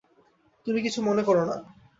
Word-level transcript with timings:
তুমি 0.67 0.79
কিছু 0.81 0.99
মনে 1.01 1.23
করো 1.23 1.43
না। 1.45 1.55